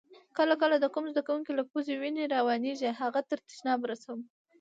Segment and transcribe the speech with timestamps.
[0.37, 4.19] کله کله د کوم زده کونکي له پوزې وینه روانیږي هغه تر تشناب رسوم.